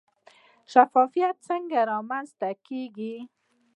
شفافیت 0.71 1.35
څنګه 1.49 1.79
رامنځته 1.91 2.49
کیږي؟ 2.67 3.15